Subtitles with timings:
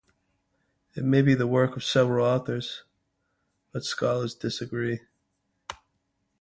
[0.95, 2.85] It may be the work of several authors,
[3.71, 5.01] but scholars disagree.